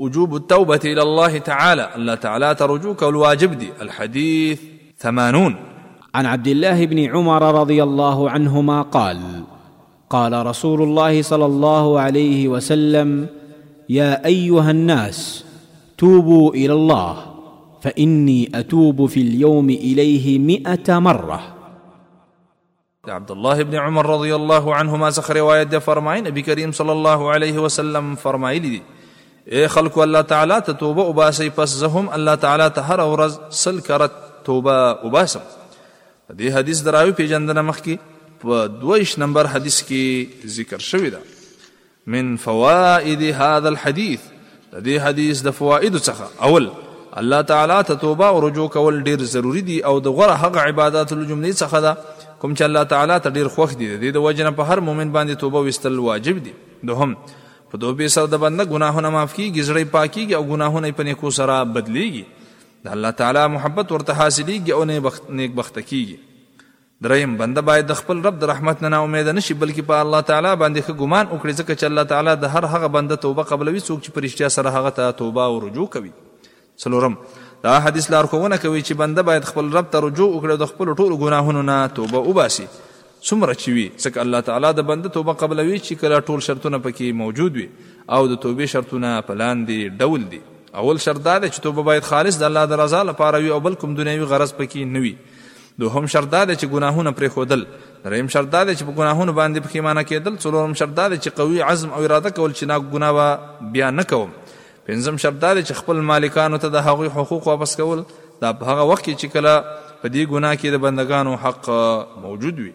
وجوب 0.00 0.36
التوبة 0.36 0.80
إلى 0.84 1.02
الله 1.02 1.38
تعالى 1.38 1.88
ألا 1.96 2.14
تعالى 2.14 2.54
ترجوك 2.54 3.02
الواجب 3.02 3.58
دي 3.58 3.68
الحديث 3.82 4.60
ثمانون 4.98 5.56
عن 6.14 6.26
عبد 6.26 6.48
الله 6.48 6.86
بن 6.86 6.98
عمر 7.08 7.60
رضي 7.60 7.82
الله 7.82 8.30
عنهما 8.30 8.82
قال 8.82 9.20
قال 10.10 10.46
رسول 10.46 10.82
الله 10.82 11.22
صلى 11.22 11.46
الله 11.46 12.00
عليه 12.00 12.48
وسلم 12.48 13.26
يا 13.88 14.26
أيها 14.26 14.70
الناس 14.70 15.44
توبوا 15.98 16.54
إلى 16.54 16.72
الله 16.72 17.26
فإني 17.82 18.50
أتوب 18.54 19.06
في 19.06 19.20
اليوم 19.20 19.70
إليه 19.70 20.38
مئة 20.38 20.98
مرة 20.98 21.40
عبد 23.08 23.30
الله 23.30 23.62
بن 23.62 23.74
عمر 23.76 24.06
رضي 24.06 24.34
الله 24.34 24.74
عنهما 24.74 25.10
سخر 25.10 25.36
رواية 25.36 25.64
فرمائن 25.78 26.26
أبي 26.26 26.42
كريم 26.42 26.72
صلى 26.72 26.92
الله 26.92 27.30
عليه 27.30 27.58
وسلم 27.58 28.14
فرمائن 28.14 28.62
دي 28.62 28.82
اے 29.48 29.66
خلق 29.74 29.98
الله 29.98 30.20
تعالی 30.30 30.56
ته 30.64 30.72
توبه 30.80 31.02
وباسي 31.10 31.44
پس 31.58 31.68
زه 31.68 31.86
هم 31.94 32.08
الله 32.16 32.34
تعالی 32.34 32.66
ته 32.70 32.82
هر 32.88 33.00
ورځ 33.12 33.36
سل 33.60 33.78
کرت 33.86 34.12
توبه 34.48 35.06
وباسم 35.06 35.40
دې 36.32 36.56
حدیث 36.56 36.82
دراوی 36.88 37.12
پیجندنه 37.20 37.62
مخ 37.68 37.78
کې 37.86 38.42
په 38.42 38.68
22 38.82 39.16
نمبر 39.24 39.46
حدیث 39.54 39.78
کې 39.88 40.52
ذکر 40.58 40.78
شوی 40.88 41.10
ده 41.10 41.20
من 42.06 42.36
فوائد 42.36 43.22
هذا 43.22 43.68
الحديث 43.72 44.20
دې 44.74 45.00
حدیث 45.08 45.42
د 45.46 45.50
فواید 45.60 45.98
څخه 45.98 46.42
اول 46.48 46.68
الله 47.16 47.40
تعالی 47.42 47.82
ته 47.82 47.94
توبه 47.94 48.26
او 48.28 48.40
رجوع 48.48 48.68
کول 48.68 49.02
ډیر 49.04 49.22
ضروری 49.36 49.60
دي 49.60 49.80
او 49.84 49.98
د 49.98 50.08
غره 50.20 50.36
حق 50.44 50.56
عبادت 50.56 51.12
الجمله 51.12 51.52
څخه 51.52 51.80
ده 51.88 51.96
کوم 52.40 52.54
چې 52.54 52.62
الله 52.62 52.82
تعالی 52.84 53.18
ته 53.20 53.30
ډیر 53.30 53.48
خوښ 53.58 53.74
دي 53.76 54.10
د 54.10 54.16
وجنه 54.16 54.50
په 54.50 54.62
هر 54.72 54.80
مؤمن 54.80 55.12
باندې 55.12 55.34
توبه 55.34 55.60
وستل 55.60 55.98
واجب 55.98 56.42
دي 56.42 56.54
دوهم 56.84 57.16
په 57.72 57.78
توبې 57.82 58.06
سره 58.12 58.30
د 58.30 58.38
بنده 58.44 58.64
ګناهونه 58.70 59.10
معاف 59.16 59.34
کیږي 59.38 59.64
زړه 59.68 59.90
پاکیږي 59.92 60.36
او 60.38 60.46
ګناهونه 60.52 60.90
په 61.00 61.06
نیکو 61.08 61.30
سره 61.36 61.58
بدلیږي 61.74 62.22
د 62.86 62.96
الله 62.96 63.12
تعالی 63.20 63.44
محبت 63.56 63.92
ورته 63.94 64.16
حاصلېږي 64.20 64.72
او 64.78 65.36
نیک 65.42 65.54
بخت 65.60 65.78
کیږي 65.82 66.26
دریم 67.06 67.36
بنده 67.42 67.64
باید 67.70 67.86
د 67.90 67.98
خپل 68.00 68.18
رب 68.26 68.40
د 68.40 68.50
رحمت 68.52 68.82
نه 68.86 68.98
امید 69.04 69.30
نشي 69.38 69.56
بلکې 69.62 69.86
په 69.92 70.02
الله 70.06 70.22
تعالی 70.32 70.52
باندې 70.64 70.88
ښه 70.88 71.04
ګمان 71.04 71.26
وکړي 71.28 71.52
ځکه 71.60 71.70
چې 71.70 71.92
الله 71.92 72.10
تعالی 72.14 72.34
د 72.44 72.52
هر 72.54 72.68
هغه 72.74 72.92
بنده 72.98 73.20
توبه 73.28 73.46
قبلوي 73.52 73.80
څوک 73.86 74.02
چې 74.04 74.18
پرشتیا 74.18 74.50
سره 74.58 74.74
هغه 74.78 74.94
ته 75.00 75.16
توبه 75.22 75.48
او 75.52 75.62
رجوع 75.68 75.86
کوي 75.96 76.12
څلورم 76.50 77.18
دا 77.68 77.78
حدیث 77.86 78.10
لارښوونه 78.16 78.60
کوي 78.66 78.84
چې 78.84 79.00
بنده 79.06 79.26
باید 79.32 79.50
خپل 79.54 79.72
رب 79.80 79.90
ته 79.96 80.06
رجوع 80.08 80.30
وکړي 80.34 80.54
او 80.58 80.62
د 80.66 80.70
خپل 80.76 80.94
ټولو 81.00 81.22
ګناهونو 81.26 81.64
نه 81.72 81.80
توبه 82.00 82.26
وباسي 82.30 82.68
څومره 83.28 83.54
چې 83.60 83.68
وي 83.76 83.84
ځکه 84.04 84.22
الله 84.24 84.40
تعالی 84.50 84.68
د 84.76 84.84
بنده 84.90 85.12
توبه 85.16 85.32
قبلوي 85.40 85.78
چې 85.80 86.00
کله 86.02 86.20
ټول 86.28 86.44
شرطونه 86.46 86.78
پکې 86.86 87.18
موجود 87.22 87.58
وي 87.60 87.66
او 88.16 88.20
د 88.32 88.38
توبې 88.44 88.72
شرطونه 88.74 89.10
په 89.30 89.36
لاندې 89.40 89.98
ډول 90.04 90.24
دي 90.34 90.40
اول 90.82 91.02
شرط 91.06 91.22
دا 91.26 91.34
دی 91.42 91.50
چې 91.54 91.66
توبه 91.66 91.84
باید 91.90 92.06
خالص 92.12 92.38
د 92.42 92.48
الله 92.48 92.70
د 92.72 92.80
رضا 92.82 93.02
لپاره 93.10 93.42
وي 93.44 93.52
او 93.58 93.60
بل 93.68 93.76
کوم 93.84 93.94
دنیوي 94.00 94.28
غرض 94.32 94.54
پکې 94.62 94.94
نه 94.94 95.02
وي 95.06 95.12
دوهم 95.84 96.08
شرط 96.14 96.32
دا 96.38 96.42
دی 96.50 96.56
چې 96.62 96.72
ګناهونه 96.74 97.12
پرې 97.20 97.36
خودل 97.36 97.64
دریم 98.08 98.32
شرط 98.38 98.50
دا 98.56 98.64
دی 98.70 98.78
چې 98.78 98.90
په 98.90 98.96
ګناهونو 99.02 99.36
باندې 99.38 99.68
پښیمانه 99.68 100.08
کېدل 100.10 100.42
څلورم 100.44 100.78
شرط 100.82 100.96
دا 101.02 101.06
دی 101.14 101.18
چې 101.22 101.40
قوي 101.40 101.62
عزم 101.70 101.94
او 101.98 102.04
اراده 102.08 102.36
کول 102.40 102.56
چې 102.58 102.72
نا 102.72 102.82
ګناه 102.96 103.70
بیا 103.76 103.90
نه 104.00 104.08
کوم 104.14 104.34
پنځم 104.90 105.22
شرط 105.26 105.38
دا 105.46 105.54
دی 105.58 105.62
چې 105.70 105.82
خپل 105.82 106.04
مالکانو 106.12 106.62
ته 106.66 106.76
د 106.78 106.86
هغوی 106.90 107.12
حقوق 107.20 107.52
واپس 107.54 107.76
کول 107.82 108.04
دا 108.44 108.54
په 108.60 108.74
هغه 108.74 108.92
وخت 108.92 109.08
کې 109.08 109.24
چې 109.24 109.32
کله 109.34 109.56
په 109.72 110.12
دې 110.12 110.22
ګناه 110.34 110.60
کې 110.60 110.78
د 110.78 110.86
بندگانو 110.88 111.36
حق 111.46 112.22
موجود 112.26 112.62
وي 112.66 112.70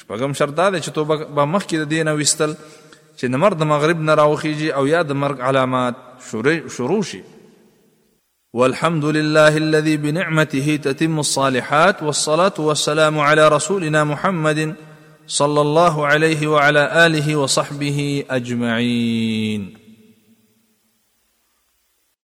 شپږم 0.00 0.32
شرط 0.38 0.54
دا 0.58 0.66
چې 0.84 0.90
توبه 0.96 1.16
به 1.36 1.44
مخکې 1.52 1.76
د 1.80 1.84
دینه 1.92 2.12
وستل 2.20 2.50
چې 3.18 3.26
د 3.34 3.40
مرد 3.44 3.62
مغرب 3.72 4.00
نه 4.08 4.14
راوخیږي 4.20 4.66
او 4.80 4.82
یا 4.94 5.00
د 5.12 5.18
مرګ 5.22 5.36
علامات 5.50 5.96
شروع 6.76 6.98
شي 7.12 7.20
والحمد 8.60 9.04
لله 9.18 9.52
الذي 9.66 9.94
بنعمته 10.04 10.76
تتم 10.88 11.18
الصالحات 11.24 12.02
والصلاة 12.06 12.66
والسلام 12.68 13.20
على 13.28 13.44
رسولنا 13.56 14.04
محمد 14.12 14.60
صلى 15.38 15.60
الله 15.66 15.94
عليه 16.12 16.40
وعلى 16.54 16.82
آله 17.04 17.36
وصحبه 17.42 17.98
أجمعين 18.38 19.84